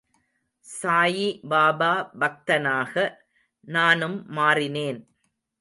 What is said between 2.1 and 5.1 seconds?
பக்தனாக நானும் மாறினேன்.